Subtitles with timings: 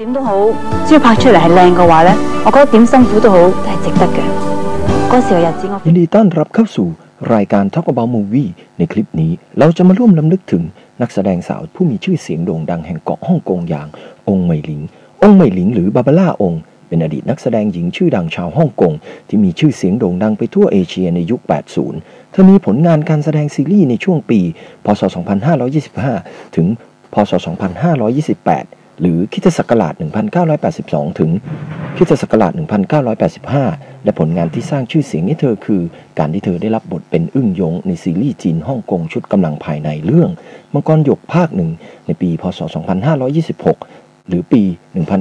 [0.00, 0.31] 点都好，
[0.87, 4.19] 只要拍出嚟系靓嘅话咧，我觉得点辛苦都好都系值得嘅。
[5.11, 6.87] 嗰时嘅日子我 ยินดีต้อนรับเข้าสู่
[7.33, 10.63] รายการ Talk About Movie ในคลิปนี้เราจะมาร่วมลำลึกถึง
[11.01, 13.87] นักแสดงสาวผู้มีชื่อเสียงโด่งดังแห่งเกาะฮ่องกงอย่าง
[14.29, 14.81] องค์เหมยหลิง
[15.23, 18.93] องค์เหมยหลิงหรือบาบาร่าองค์ เป็นอดีตนักแสดงหญิงชื่อดังชาวฮ่องกง
[19.27, 21.41] ที่มีชื่อเสียงโด่งดังไปทั่วเอเชียในยุค
[21.87, 24.39] 80 เธอมีผลงานการแสดงซีรีส์ในช่วงปี
[24.85, 25.01] พศ
[25.79, 26.67] 2525 ถึง
[27.13, 27.31] พศ
[28.19, 29.93] 2528 หรือคริสตศักราช
[30.57, 31.31] 1982 ถึง
[31.95, 32.51] คริสตศักราช
[33.27, 35.81] 1985 และผลงานที่สร้างชื่อเสียงให้เธอคือ
[36.19, 40.29] การที่เธอได้รับบทเป็นอึ้งยงในซีรีส์จีนฮ่องกงชุดกำลังภายในเรื่อง
[40.73, 41.69] มังกรหยกภาคหนึ่ง
[42.05, 44.63] ในปี พศ 2526 หรือปี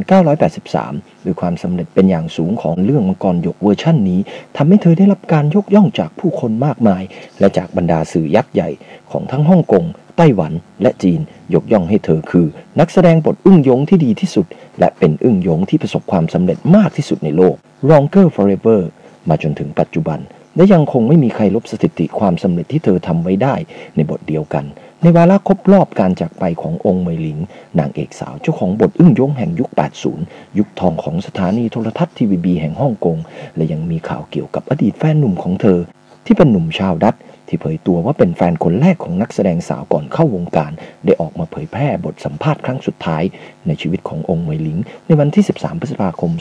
[0.09, 4.21] 1983 ด้วยความสำเร็จเป็นอย่างสูงของเรื่องมังกรหยกเวอร์ชั่นนี้
[4.57, 7.03] ทำให้เธอได้รับการยกย่องจากผู้คนมากมาย
[7.39, 8.71] และจากบรรดาสื่อยักษ์ใหญ่
[9.11, 9.85] ของทั้งฮ่องกง
[10.23, 10.53] ไต้หวัน
[10.83, 11.21] และจีน
[11.55, 12.47] ยกย่องให้เธอคือ
[12.81, 14.47] นักแสดงบทอึ้งยงที่ดีที่สุด
[14.79, 17.55] และเป็นอึ้งยงที่ประสบความสำเร็จมากที่สุดในโลก
[17.91, 18.81] Longer Forever
[19.29, 20.19] มาจนถึงปัจจุบัน
[20.57, 23.55] และยังคงไม่มีใครลบสถิติความสำเร็จที่เธอทำไว้ได้
[23.97, 24.65] ในบทเดียวกัน
[25.03, 27.39] ในวาระครบรอบการจากไปขององค์เมยหลิง
[27.79, 29.69] นางเอกสาวเจ้าของบทอึ้งยงแห่งยุค
[30.15, 33.17] 80 ยุคทองของสถานีโทรทัศน์ทีวีบีแห่งฮ่องกง
[33.57, 35.79] และยังมีข่าวเกี่ยวกับอดีตแฟนหนุ่มของเธอ
[36.27, 40.73] ที่เป็นหนุ่มชาวดัตช์ ที่เผยตัวว่าเป็นแฟนคนแรกของนักแสดงสาวก่อนเข้าวงการ
[41.05, 43.23] ได้ออกมาเผยแพร่บทสัมภาษณ์ครั้งสุดท้าย
[43.67, 46.33] ในชีวิตขององค์เหมยหลิง ในวันที่ 13 พฤษภาคม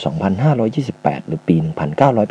[0.59, 1.55] 2528 หรือปี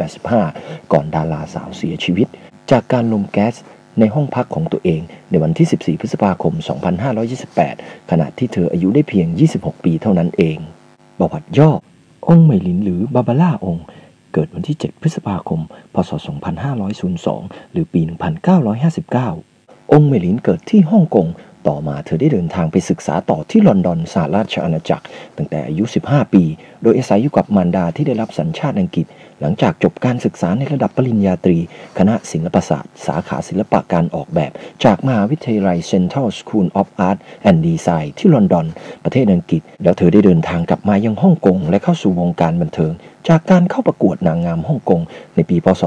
[0.09, 2.27] 1985 ก่อนดาราสาวเสียชีวิต
[2.71, 3.55] จากการลมแก๊ส
[4.01, 6.55] ในห้องพักของตัวเอง ในวันที่ 14 พฤษภาคม
[7.33, 9.27] 2528 ขณะที่เธออายุได้เพียง
[9.57, 10.57] 26 ปีเท่านั้นเอง
[11.19, 11.71] ประวัติย่อ
[12.29, 13.85] องค์เหมยหลินหรือบาบาร่าองค์
[14.39, 15.61] กิดวันที่ 7 พฤษภาคม
[15.95, 16.11] พศ
[16.73, 18.01] 2502 หรือปี
[19.17, 21.27] 1959 องค์เมลินเกิดที่ฮ่องกง
[21.69, 25.05] ต่อมาเธอได้เดินทางไปศึกษาต่อที่ลอนดอนสหราชอาณาจักร
[25.37, 26.45] ตั้งแต่อายุ 15 ปี
[26.83, 29.07] โดยอาศัยอยู่กับมารดาที่ได้รับสัญชาติอังกฤษ
[29.41, 31.59] หลังจากจบการศึกษาในระดับปริญญาตรี
[31.99, 34.53] คณะศิลปศาสตร์ สาขาศิลปะการออกแบบ
[34.85, 38.67] จากมหาวิทยาลัย Central School of Art and Design ที่ลอนดอน
[39.05, 42.93] ประเทศอังกฤษ แล้วเธอได้เดินทางกลับมายังฮ่องกงและเข้าสู่วงการบันเทิง
[43.29, 45.01] จากการเข้าประกวดนางงามฮ่องกง
[45.35, 45.83] ในปี พศ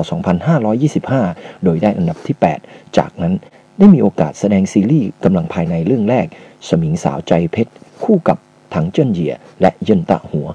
[0.80, 2.36] 2525 โดยได้อันดับที่
[2.66, 3.36] 8 จากนั้น
[3.82, 6.28] ได้มีโอกาสแสดงซีรีส์กำลังภายในเรื่องแรก
[6.68, 7.72] สมิงสาวใจเพชร
[8.04, 8.38] คู่กับ
[8.74, 10.48] ถังเจิ้นเหยียและเยินตะหัว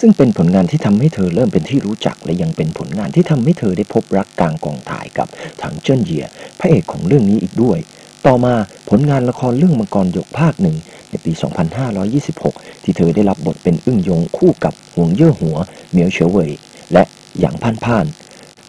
[0.00, 5.28] ซึ่งเป็นผลงานที่ทำให้เธอเริ่มเป็นที่รู้จักและยังเป็นผลงานที่ทำให้เธอได้พบรักกลางกองถ่ายกับ
[5.62, 6.24] ถังเจิ้นเหยีย
[6.60, 7.78] พระเอกของเรื่องนี้อีกด้วย
[8.26, 8.54] ต่อมา
[8.90, 10.76] ผลงานละครเรื่องมังกรหยกภาคหนึ่ง
[11.10, 11.32] ในปี
[12.28, 15.56] 2526 ที่เธอได้รับบทเป็นอึ้งยงคู่กับหวงเย่อหัว
[15.90, 16.50] เหมียวเฉวเวย
[16.92, 17.02] และ
[17.40, 18.06] หยางพันพ่าน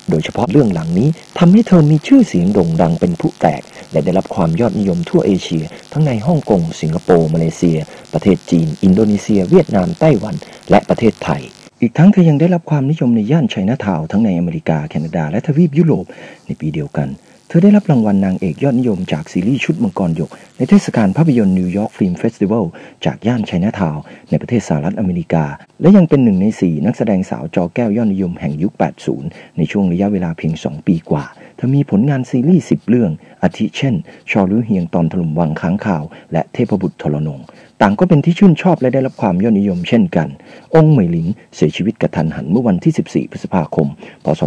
[0.09, 1.09] โดยเฉพาะเรื่องหลังนี้
[1.39, 5.63] ทำให้เธอมีชื่อเสียงโด่งดังเป็นผู้แตก และได้รับความยอดนิยมทั่วเอเชีย
[5.93, 7.77] ทั้งในฮ่องกง สิงคโปร์ มาเลเซีย
[8.13, 10.35] ประเทศจีน อินโดนีเซีย เวียดนาม ไต้หวัน
[10.69, 11.41] และประเทศไทย
[11.81, 16.05] อีกทั้งเธอยังได้รับความนิยมในย่านไชน่าทาวน์ทั้งในอเมริกา แคนาดา และทวีปยุโรป
[16.47, 17.07] ในปีเดียวกัน
[17.49, 22.65] เธอได้รับรางวัลนางเอกยอดนิยมจากซีรีส์ชุดมังกรหยก ในเทศกาลภาพยนตร์ New York Film Festival
[23.05, 25.45] จากย่านไชน่าทาวน์ในประเทศสหรัฐอเมริกา
[25.81, 28.73] และยังเป็นหนึ่งใน 4 นักแสดงสาวจอแก้วยอดนิยมแห่งยุค
[29.15, 31.25] 80 ในช่วงระยะเวลาเพียง 2 ปีกว่า
[31.57, 33.11] เธอมีผลงานซีรีส์10เรื่อง
[33.43, 33.95] อาทิเช่น
[34.29, 37.41] ชอลิ้วเฮียงตอนถล่มวังค้างคาว และเทพบุตรทรนง
[37.81, 40.27] ต่างก็เป็นที่ชื่นชอบและได้รับความยอดนิยมเช่นกัน
[40.75, 42.93] องค์เหมยหลิง เสียชีวิตกระทันหันเมื่อวันที่
[43.27, 43.87] 14 พฤษภาคม
[44.23, 44.41] พศ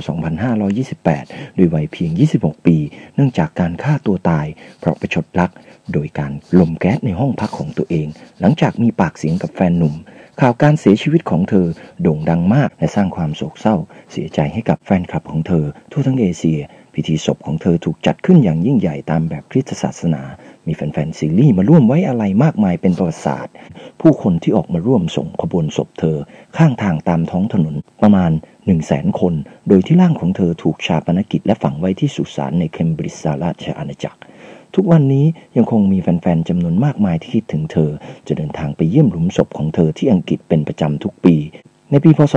[0.80, 2.76] 2528 ด้วยวัยเพียง 26 ปี
[3.14, 4.46] เนื่องจากการฆ่าตัวตาย
[4.80, 5.50] เพราะประชดรัก
[5.92, 8.06] โดยการลมแก๊สในห้องพักของตัวเอง
[8.40, 9.94] หลังจากมีปากเสียงกับแฟนหนุ่ม
[10.40, 11.66] ข่าวการเสียชีวิตของเธอ
[12.02, 13.76] โด่งดังมากและสร้างความโศกเศร้า
[14.12, 16.60] เสียใจให้กับแฟนคลับของเธอทั่วทั้งเอเชีย
[16.94, 20.22] พิธีศพของเธอถูกจัดขึ้นอย่างยิ่งใหญ่ตามแบบคริสตศาสนา
[20.66, 23.54] มีแฟนๆซีรีส์มาร่วมไว้อะไรมากมายเป็นประวัติศาสตร์
[24.00, 26.16] ผู้คนที่ออกมาร่วมส่งขบวนศพเธอ
[26.56, 29.34] ข้างทางตามท้องถนนประมาณ1 0 0 0 0แสนคน
[29.68, 34.20] โดยที่ร่างของเธอถูกชาปนกิจและฝังไว้ที่สุสานในเคมบริดจ์สหราชอาณาจักร
[34.74, 35.26] ทุกวันนี้
[35.56, 37.90] ยังคงมีแฟนๆจำนวนมากมายที่คิดถึงเธอ
[38.28, 41.36] จะเดินทางไปเยี่ยมหลุมศพของเธอที่อังกฤษเป็นประจำทุกปี
[41.90, 42.34] ในปีพศ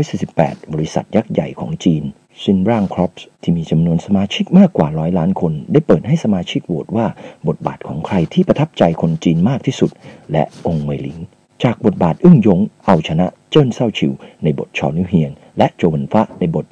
[0.00, 2.02] 2548 บริษัทยักษ์ใหญ่ของจีน
[2.44, 7.06] ซินบรางครอปส์ที่มีจำนวนสมาชิกมากกว่าร้อยล้านคน ได้เปิดให้สมาชิกโหวตว่า
[7.48, 9.90] บทบาทของใครที่ประทับใจคนจีนมากที่สุด
[10.32, 11.18] และองเหมยหลิง
[11.64, 14.12] จากบทบาทอึ้งยง เอาชนะเจิ้งเส้าชิว
[14.42, 16.66] ในบทชอลิ้วเฮียงและโจวเหวินฟะในบท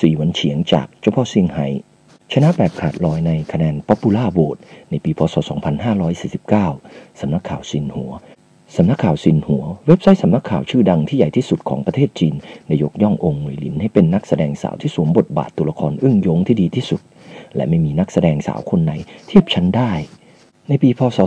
[0.00, 1.66] สี่เหวินเฉียงจากเจ้าพ่อเซี่ยงไฮ้
[2.32, 4.56] ชนะแบบขาดลอยในคะแนน popular vote
[4.90, 5.34] ในปีพศ
[6.28, 8.12] 2549 สำนักข่าวซินหัว
[8.74, 12.34] สำนักข่าวซินหัว เว็บไซต์สำนักข่าวชื่อดังที่ใหญ่ที่สุดของประเทศจีน
[12.66, 17.00] ได้ยกย่ององค์เหมยหลินให้เป็นนักแสดงสาวที่สวมบทบาทตัวละครอึ้งยงที่ดีที่สุด
[17.56, 18.92] และไม่มีนักแสดงสาวคนไหน
[19.26, 19.92] เทียบชั้นได้
[20.68, 21.18] ในปีพศ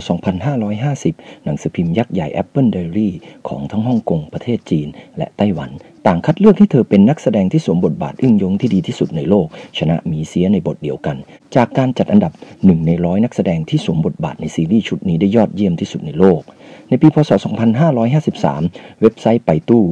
[0.68, 3.10] 2550 หนังสือพิมพ์ยักษ์ใหญ่ Apple Diary
[3.48, 4.88] ของทั้งฮ่องกงประเทศจีน
[5.18, 5.70] และไต้หวัน
[6.06, 9.46] ต่างคัดเลือกให้เธอเป็นนักแสดงที่สวมบทบาทอึ้งยงที่ดีที่สุดในโลก
[9.78, 11.16] ชนะมีเสียในบทเดียวกัน
[11.54, 12.32] จากการจัดอันดับ
[12.64, 16.40] หนึ่งในร้อยนักแสดงที่สวมบทบาทในซีรีส์ชุดนี้ได้ยอดเยี่ยมที่สุดในโลก
[16.88, 17.30] ในปีพศ
[18.16, 19.84] 2553 เว็บไซต์ไปตู้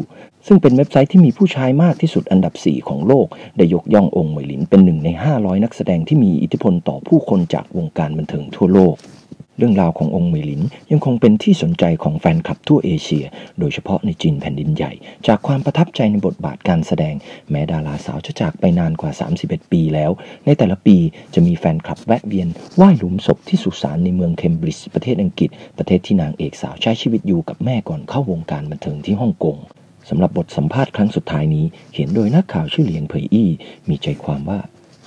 [0.46, 8.96] ซึ่งเป็นเว็บไซต์ที่มีผู้ใช้มากที่สุดอันดับ 4 ของโลก ได้ยกย่ององค์เหมยหลินเป็นหนึ่งใน 500 นักแสดงที่มีอิทธิพลต่อผู้คนจากวงการบันเทิงทั่วโลก
[9.58, 13.24] เรื่องราวขององค์เมลินยังคงเป็นที่สนใจของแฟนคลับทั่วเอเชีย
[13.58, 14.92] โดยเฉพาะในจีนแผ่นดินใหญ่
[15.26, 17.14] จากความประทับใจในบทบาทการแสดง
[17.50, 19.10] แม้ดาราสาวจะจากไปนานกว่า
[19.42, 20.10] 31 ปีแล้ว
[20.46, 20.96] ในแต่ละปี
[21.34, 29.56] จะมีแฟนคลับแวะเวียนไหว้หลุมศพที่สุสานในเมืองเคมบริดจ์ประเทศอังกฤษ ประเทศที่นางเอกสาวใช้ชีวิตอยู่กับแม่ก่อนเข้าวงการบันเทิงที่ฮ่องกง
[30.08, 33.50] สำหรับบทสัมภาษณ์ครั้งสุดท้ายนี้ เขียนโดยนักข่าวชื่อเหลียงเผยอี้
[33.88, 34.60] มีใจความว่า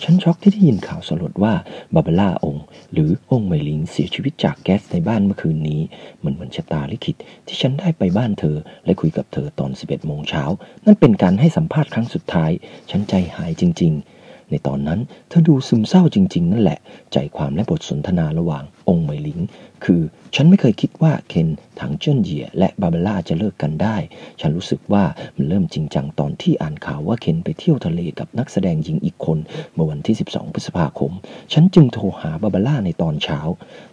[0.03, 1.53] ฉันช็อกที่ได้ยินข่าวสลดว่า
[1.95, 5.81] บาบาร่าองค์ หรือองค์ไมลิงเสียชีวิตจากแก๊สในบ้านเมื่อคืนนี้
[6.24, 7.15] มันเหมือนชะตาลิขิต
[7.48, 10.44] ที่ฉันได้ไปบ้านเธอ และคุยกับเธอตอน 11โมงเช้า
[10.86, 12.51] นั่นเป็นการให้สัมภาษณ์ครั้งสุดท้าย
[12.89, 14.20] ฉันใจหายจริง ๆ
[14.51, 15.00] ในตอนนั้น
[15.30, 16.80] เธอดูซึมเศร้าจริง ๆ นั่นแหละ
[17.13, 19.39] ใจความและบทสนทนาระหว่างองค์เหมยลิง
[19.83, 20.01] คือ
[20.36, 21.48] ฉันไม่เคยคิดว่าเคน
[21.80, 23.98] ถังเจิ้นเหยียและบาเบล่าจะเลิกกันได้
[24.42, 25.03] ฉันรู้สึกว่า
[25.36, 29.38] มันเริ่มจริงจังตอนที่อ่านข่าวว่าเคนไปเที่ยวทะเลกับนักแสดงหญิงอีกคน
[29.74, 31.12] เมื่อวันที่ 12 พฤษภาคม
[31.53, 33.39] ฉันจึงโทรหาบาเบล่าในตอนเช้า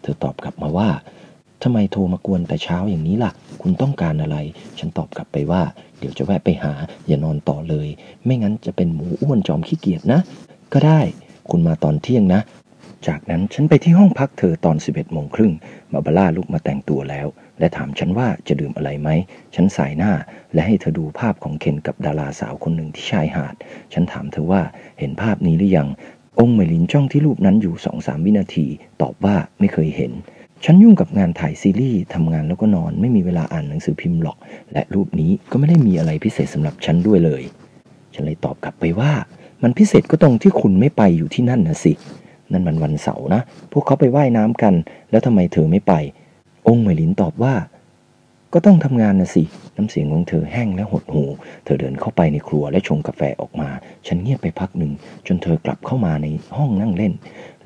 [0.02, 0.90] เธอตอบกลับมาว่า
[1.62, 3.32] ทำไมโทรมากวนแต่เช้าอย่างนี้ล่ะ
[3.62, 4.36] คุณต้องการอะไร
[4.78, 5.62] ฉันตอบกลับไปว่า
[5.98, 6.72] เดี๋ยวจะแวะไปหา
[7.06, 7.88] อย่านอนต่อเลย
[8.24, 10.20] ไม่งั้นจะเป็นหมูอ้วนจอมขี้เกียจนะ
[10.72, 11.00] ก็ได้
[11.50, 12.40] คุณมาตอนเที่ยงนะ
[13.08, 15.52] จากนั้นฉันไปที่ห้องพักเธอตอน 11โมงครึ่ง
[15.92, 17.26] บาบาร่าลุกมาแต่งตัวแล้ว
[17.58, 19.08] และถามฉันว่าจะดื่มอะไรไหม
[19.54, 20.12] ฉันสายหน้า
[20.54, 23.54] และให้เธอดูภาพของเคนกับดาราสาวคนหนึ่งที่ชายหาด
[23.92, 24.62] ฉันถามเธอว่า
[24.98, 25.88] เห็นภาพนี้หรือยัง
[26.38, 28.66] องค์เมลินจ้องที่รูปนั้นอยู่สองสามวินาที
[29.02, 30.12] ตอบว่าไม่เคยเห็น
[30.64, 34.36] ฉันยุ่งกับงานถ่ายซีรีส์ทำงานแล้วก็นอน ไม่มีเวลาอ่านหนังสือพิมพ์หรอก
[34.72, 37.42] และรูปนี้ก็ไม่ได้มีอะไรพิเศษสำหรับฉันด้วยเลย
[38.14, 39.12] ฉันเลยตอบกลับไปว่า
[39.62, 41.92] มันพิเศษก็ตรงที่คุณไม่ไปอยู่ที่นั่นนะสิ
[42.52, 43.40] นั่นมันวันเสาร์นะ
[43.72, 44.74] พวกเขาไปไว่ายน้ำกัน
[45.10, 45.92] แล้วทำไมเธอไม่ไป
[46.68, 47.54] องค์เมลินตอบว่า
[48.54, 49.42] ก็ต้องทำงานนะสิ
[49.76, 51.24] น้ำเสียงของเธอแห้งและหดหู
[51.64, 53.68] เธอเดินเข้าไปในครัวและชงกาแฟออกมา
[54.06, 54.92] ฉันเงียบไปพักหนึ่ง
[55.26, 56.26] จนเธอกลับเข้ามาใน
[56.56, 57.12] ห้องนั่งเล่น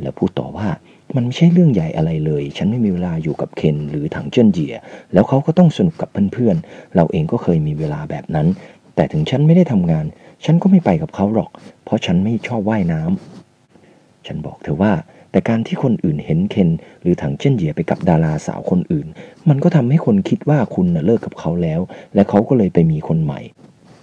[0.03, 0.69] แล้วพูดต่อว่า
[1.17, 4.75] มันไม่ใช่เรื่องใหญ่อะไรเลย ฉันไม่มีเวลาอยู่กับเคนหรือถังเจิ้นเจีย
[5.12, 8.47] แล้วเขาก็ต้องสนุกกับเพื่อนๆ เราเองก็เคยมีเวลาแบบนั้น
[8.94, 10.06] แต่ถึงฉันไม่ได้ทำงาน
[10.44, 11.50] ฉันก็ไม่ไปกับเขาหรอก
[11.85, 14.93] เพราะฉันไม่ชอบว่ายน้ำ ฉันบอกเธอว่า
[15.31, 16.69] แต่การที่คนอื่นเห็นเคน
[17.03, 19.06] หรือถังเจิ้นเหยียไปกับดาราสาวคนอื่น
[19.49, 21.81] มันก็ทำให้คนคิดว่าคุณนะเลิกกับเขาแล้ว
[22.15, 23.41] และเขาก็เลยไปมีคนใหม่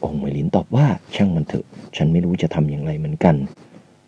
[0.04, 0.86] องค์เมลินตอบว่า
[1.16, 1.66] ช่างมันเถอะ
[1.98, 3.36] ฉันไม่รู้จะทำอย่างไรเหมือนกัน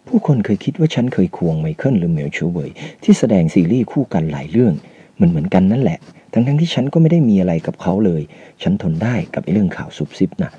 [0.08, 2.70] ผู้คนเคยคิดว่าฉันเคยควงไมเคิลหรือเหมียวชูเวย
[3.04, 4.74] ที่แสดงซีรีส์คู่กันหลายเรื่อง
[5.16, 6.00] เหมือนเหมือนกันนั่นแหละ
[6.34, 8.22] ทั้งทั้งๆที่ฉันก็ไม่ได้มีอะไรกับเขาเลย
[8.62, 10.52] ฉันทนได้กับไอ้เรื่องข่าวซุบซิบนะ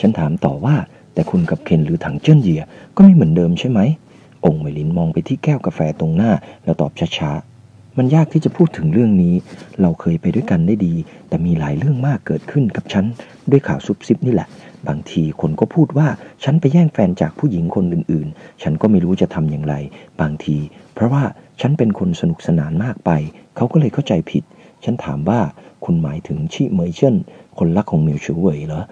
[0.00, 0.76] ฉันถามต่อว่า
[1.14, 2.62] แต่คุณกับเคนหรือถังเจิ้นเยีย
[2.96, 3.80] ก็ไม่เหมือนเดิมใช่ไหม
[4.44, 6.32] องค์เมลินมองไปที่แก้วกาแฟตรงหน้า
[6.64, 9.34] แล้วตอบช้าๆ มันยากที่จะพูดถึงเรื่องนี้
[9.80, 10.94] เราเคยไปด้วยกันได้ดี
[11.28, 13.04] แต่มีหลายเรื่องมากเกิดขึ้นกับฉัน
[13.50, 14.48] ด้วยข่าวซุบซิบนี่แหละ
[14.88, 16.08] บางทีคนก็พูดว่า
[16.44, 19.74] ฉันไปแย่งแฟนจากผู้หญิงคนอื่นๆ ฉันก็ไม่รู้จะทำอย่างไร
[20.20, 20.56] บางที
[20.94, 21.22] เพราะว่า
[21.60, 23.10] ฉันเป็นคนสนุกสนานมากไป
[23.56, 24.44] เขาก็เลยเข้าใจผิด
[24.84, 25.40] ฉันถามว่า
[25.84, 27.16] คุณหมายถึงชิเมยเจิ้น
[27.58, 28.82] คนรักของเหมิวชูเวยเหรอ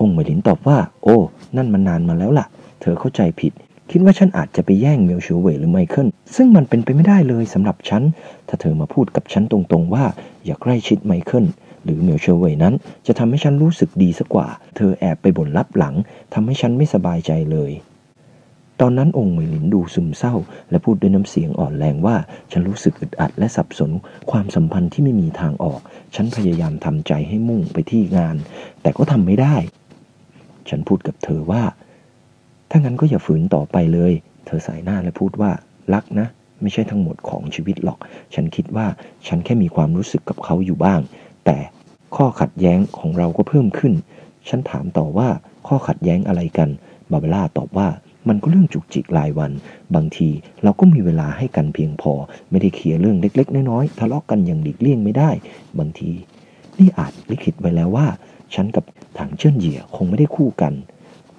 [0.00, 1.16] องค์เหมยลินตอบว่า โอ้
[1.56, 2.46] นั่นมันนานมาแล้วล่ะ
[2.80, 3.52] เธอเข้าใจผิด
[3.90, 8.02] คิดว่าฉันอาจจะไปแย่งเมียวชูเวยหรือไมเคิล ซึ่งมันเป็นไปไม่ได้เลยสำหรับฉัน
[8.48, 10.04] ถ้าเธอมาพูดกับฉันตรงๆว่า
[10.44, 11.44] อย่าใกล้ชิดไมเคิล
[11.84, 12.74] หรือเหมียวเชูเวยนั้น
[13.06, 15.94] จะทำให้ฉันรู้สึกดีสักกว่า เธอแอบไปบ่นลับหลัง
[16.34, 17.72] ทำให้ฉันไม่สบายใจเลย
[18.80, 20.34] ตอนนั้นองค์เหมยหลินดูซึมเศร้า
[20.70, 22.16] และพูดด้วยน้ำเสียงอ่อนแรงว่า
[22.52, 23.90] ฉันรู้สึกอึดอัดและสับสน
[24.30, 25.80] ความสัมพันธ์ที่ไม่มีทางออก
[26.14, 28.36] ฉันพยายามทำใจให้มุ่งไปที่งาน
[28.82, 29.56] แต่ก็ทำไม่ได้
[30.68, 31.62] ฉันพูดกับเธอว่า
[32.70, 34.12] ถ้างั้นก็อย่าฝืนต่อไปเลย
[34.46, 35.50] เธอสายหน้าและพูดว่า
[35.94, 36.26] รักนะ
[36.62, 37.98] ไม่ใช่ทั้งหมดของชีวิตหรอก
[38.34, 38.86] ฉันคิดว่า
[39.28, 41.00] ฉันแค่มีความรู้สึกกับเขาอยู่บ้าง
[41.44, 41.58] แต่
[42.16, 43.92] ข้อขัดแย้งของเราก็เพิ่มขึ้น
[44.48, 45.28] ฉันถามต่อว่า
[45.66, 46.68] ข้อขัดแย้งอะไรกัน
[47.10, 47.88] บาเบล่าตอบว่า
[48.28, 49.52] มันก็เรื่องจุกจิกรายวัน
[49.94, 50.28] บางที
[50.62, 52.12] เราก็มีเวลาให้กันเพียงพอ
[52.50, 55.30] ไม่ได้เคลียร์เรื่องเล็ก ๆ น้อยๆทะเลาะกันอย่างหลีกเลี่ยงไม่ได้
[55.78, 56.10] บางที
[56.78, 58.06] นี่อาจลิขิตไว้แล้วว่า
[58.54, 58.84] ฉันกับ
[59.18, 60.72] ถังเจิ้นเหยียคงไม่ได้คู่กัน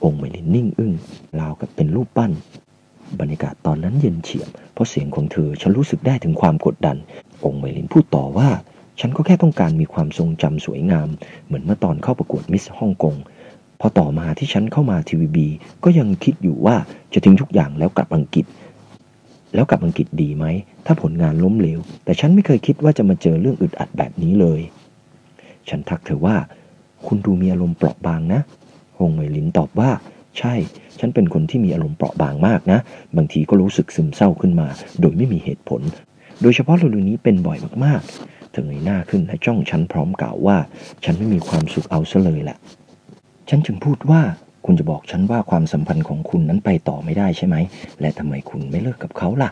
[0.04, 0.94] องค์ไมลินนิ่งอึ้ง
[1.40, 2.32] ราวกับเป็นรูปปั้น
[3.20, 6.98] บรรยากาศตอนนั้นเย็นเฉียบ เพราะเสียงของเธอฉันรู้สึกได้ถึงความกดดัน
[7.46, 8.50] องค์ไมลินพูดต่อว่า
[9.00, 11.10] ฉันก็แค่ต้องการมีความทรงจำสวยงาม
[11.46, 13.16] เหมือนเมื่อตอนเข้าประกวดมิสฮ่องกง
[13.80, 15.48] พอต่อมาที่ฉันเข้ามาทีวีบี
[15.84, 16.76] ก็ยังคิดอยู่ว่า
[17.14, 18.46] จะทิ้งทุกอย่างแล้วกลับอังกฤษ
[19.54, 20.46] แล้วกลับอังกฤษดีไหม
[20.86, 24.62] ถ้าผลงานล้มเหลว แต่ฉันไม่เคยคิดว่าจะมาเจอเรื่องอึดอัดแบบนี้เลย
[25.70, 26.36] ฉันทักเธอว่า
[27.08, 28.42] คุณดูมีอารมณ์เปราะบางนะ
[28.98, 29.90] ฮงเหมยลินตอบว่า
[30.38, 30.54] ใช่
[31.00, 32.80] ฉันเป็นคนที่มีอารมณ์เปราะบางมากนะ
[33.18, 34.68] บางทีก็รู้สึกซึมเศร้าขึ้นมา
[35.02, 35.82] โดยไม่มีเหตุผล
[36.42, 40.58] โดยเฉพาะเรื่องนี้เป็นบ่อยมากๆ เธอเงยหน้าขึ้นและจ้องฉันพร้อมกล่าวว่า
[41.04, 42.58] ฉันไม่มีความสุขเอาซะเลยแหละ
[43.50, 44.22] ฉันจึงพูดว่า
[44.66, 47.56] คุณจะบอกฉันว่าความสัมพันธ์ของคุณนั้นไปต่อไม่ได้ใช่ไหม
[48.02, 49.50] และทำไมคุณไม่เลิกกับเขาล่ะ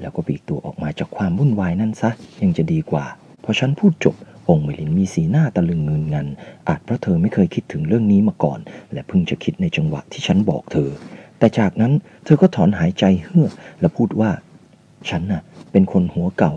[0.00, 2.10] แล้วก็ปีกตัวออกมาจากความวุ่นวายนั่นซะ
[2.42, 3.04] ยังจะดีกว่า
[3.44, 4.14] พอฉันพูดจบ
[4.48, 6.26] องค์เมลินมีสีหน้าตะลึงเงินงัน
[6.68, 8.58] อาจเพราะเธอไม่เคยคิดถึงเรื่องนี้มาก่อน
[8.92, 10.90] และเพิ่งจะคิดในจังหวะที่ฉันบอกเธอ
[11.38, 11.92] แต่จากนั้น
[12.24, 14.30] เธอก็ถอนหายใจเฮือกและพูดว่า
[15.08, 15.42] ฉันน่ะ
[15.72, 16.52] เป็นคนหัวเก่า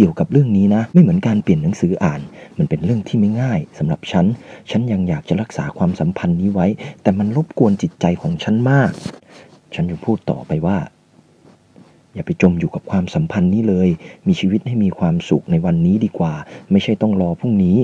[0.00, 2.20] เกี่ยวกับเรื่องนี้นะ ไม่เหมือนการเปลี่ยนหนังสืออ่าน
[2.58, 4.26] มันเป็นเรื่องที่ไม่ง่ายสำหรับฉัน
[4.70, 6.66] ฉันยังอยากจะรักษาความสัมพันธ์นี้ไว้
[7.02, 8.90] แต่มันรบกวนจิตใจของฉันมาก
[9.74, 10.78] ฉันยังพูดต่อไปว่า
[12.14, 13.88] อย่าไปจมอยู่กับความสัมพันธ์นี้เลย
[14.26, 16.34] มีชีวิตให้มีความสุขในวันนี้ดีกว่า
[16.70, 17.78] ไม่ใช่ต้องรอพรุ่งนี้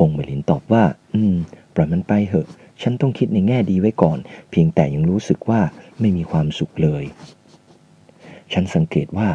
[0.00, 0.82] องค์เมลินตอบว่า
[1.14, 1.34] อืม
[1.74, 2.46] ปล่อยมันไปเถอะ
[2.82, 4.18] ฉันต้องคิดในแง่ดีไว้ก่อน
[4.50, 5.60] เพียงแต่ยังรู้สึกว่า
[6.00, 7.04] ไม่มีความสุขเลย
[8.52, 9.28] ฉันสังเกตว่า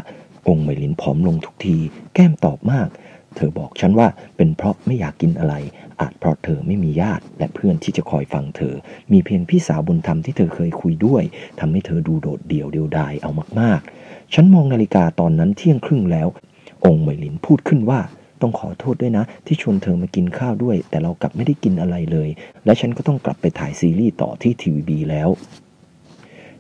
[0.48, 1.78] องค์เมลินผอมลงทุกที
[2.14, 2.88] แก้มตอบมาก
[3.36, 4.08] เธอบอกฉันว่า
[4.38, 5.56] เป็นเพราะไม่อยากกินอะไร
[6.00, 8.74] อาจเพราะเธอไม่มีญาติ และเพื่อนที่จะคอยฟังเธอ
[9.12, 11.24] มีเพียงพี่สาวบุญธรรมที่เธอเคยคุยด้วย
[11.60, 16.28] ทำให้เธอดูโดดเดี่ยวเดียวดายเอามากๆ ฉันมองนาฬิกาตอนนั้นเที่ยงครึ่งแล้ว
[16.86, 18.00] องค์เมลินพูดขึ้นว่า
[18.42, 22.30] ต้องขอโทษด้วยนะ ที่ชวนเธอมากินข้าวด้วย แต่เรากลับไม่ได้กินอะไรเลย
[22.66, 25.30] และฉันก็ต้องกลับไปถ่ายซีรีส์ต่อที่ทีวีบีแล้ว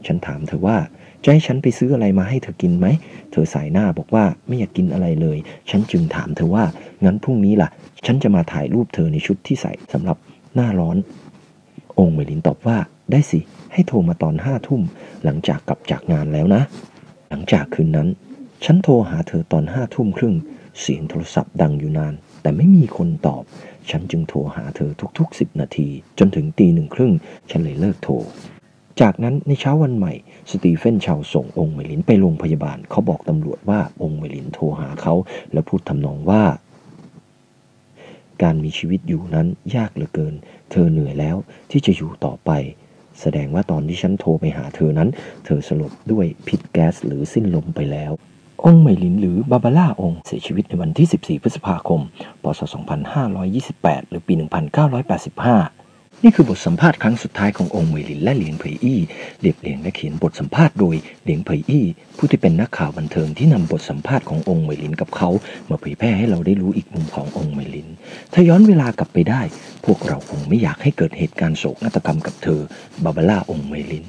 [0.05, 0.77] ฉันถามเธอว่า
[1.23, 2.87] จะให้ฉันไปซื้ออะไรมาให้เธอกินไหม
[3.31, 5.37] เธอสายหน้าบอกว่าไม่อยากกินอะไรเลย
[5.69, 6.65] ฉันจึงถามเธอว่า
[7.03, 7.69] งั้นพรุ่งนี้ล่ะ
[8.05, 10.17] ฉันจะมาถ่ายรูปเธอในชุดที่ใส่สำหรับ
[10.55, 10.97] หน้าร้อน
[11.99, 12.77] องค์เมลินตอบว่า
[13.11, 13.39] ได้สิ
[13.73, 14.81] ให้โทรมาตอนห้าทุ่ม
[15.23, 16.61] หลังจากกลับจากงานแล้วนะ
[17.29, 18.07] หลังจากคืนนั้น
[18.65, 20.35] ฉันโทรหาเธอตอนห้าทุ่มครึ่ง
[20.81, 23.43] เสียงโทรศัพท์ดังอยู่นาน แต่ไม่มีคนตอบ
[23.89, 25.87] ฉันจึงโทรหาเธอทุกๆสิบนาที
[26.19, 27.13] จนถึงตีหนึ่งครึ่ง
[27.49, 28.13] ฉันเลยเลิกโทร
[29.01, 30.13] จากนั้นในเช้าวันใหม่
[30.51, 35.13] สตีเฟนชาวส่งองเหมยหลิงไปโรงพยาบาล เขาบอกตำรวจว่าองเหมยหลิงโทรหาเขา
[35.53, 36.43] และพูดทำนองว่า
[38.43, 40.33] การมีชีวิตอยู่นั้นยากเหลือเกิน
[40.71, 41.37] เธอเหนื่อยแล้ว
[41.71, 42.51] ที่จะอยู่ต่อไป
[43.21, 45.09] แสดงว่าตอนที่ฉันโทรไปหาเธอนั้น
[45.45, 48.11] เธอสลบด้วยพิษแก๊สหรือสิ้นลมไปแล้ว
[48.65, 52.01] องเหมยหลิงหรือบาบาร่าองเสียชีวิตในวันที่ 14 พฤษภาคม
[52.43, 52.61] พศ
[53.35, 55.80] 2528 หรือปี 1985
[56.23, 58.99] นี่คือบทสัมภาษณ์ครั้งสุดท้ายขององเหมยหลิงและเหลียงเผยอี้
[59.41, 61.85] เรียบเรียงและเขียนบทสัมภาษณ์โดยเหลียงเผยอี้
[62.17, 65.29] ผู้ที่เป็นนักข่าวบันเทิงที่นำบทสัมภาษณ์ขององเหมยหลิงกับเขา
[65.69, 67.87] มาเผยแพร่ให้เราได้รู้อีกมุมขององเหมยหลิง
[68.33, 69.41] ถ้าย้อนเวลากลับไปได้
[69.85, 72.59] พวกเราคงไม่อยากให้เกิดเหตุการณ์โศกนาฏกรรมกับเธอ
[73.03, 74.05] บาบาร่าองค์เมลิน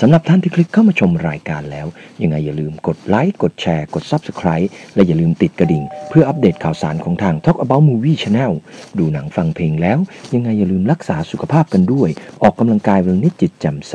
[0.00, 1.86] สำหรับท่านที่คลิกเข้ามาชมรายการแล้ว
[2.22, 8.52] ยังไงอย่าลืมกดไลค์กดแชร์ กด Subscribe และอย่าลืมติดกระดิ่ง เพื่ออัปเดตข่าวสารของทาง Talk About Movie Channel
[8.98, 9.98] ดูหนังฟังเพลงแล้ว
[10.34, 12.08] ยังไงอย่าลืมรักษาสุขภาพกันด้วย
[12.42, 13.94] ออกกำลังกายวันนี้จิตแจ่มใส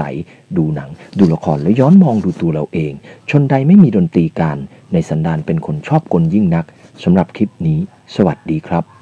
[0.57, 0.89] ดูหนัง
[1.19, 2.93] ดูละครแล้วย้อนมองดูตัวเราเอง
[3.29, 4.57] ชนใดไม่มีดนตรีการ
[4.93, 6.65] ในสันดานเป็นคนชอบกลยิ่งนัก
[7.03, 7.79] สำหรับคลิปนี้
[8.15, 8.98] สวัสดีครับ